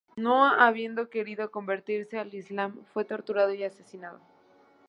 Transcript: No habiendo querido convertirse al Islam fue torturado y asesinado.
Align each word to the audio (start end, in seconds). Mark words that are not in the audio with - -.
No 0.15 0.45
habiendo 0.45 1.11
querido 1.11 1.51
convertirse 1.51 2.17
al 2.17 2.33
Islam 2.33 2.83
fue 2.91 3.05
torturado 3.05 3.53
y 3.53 3.63
asesinado. 3.63 4.19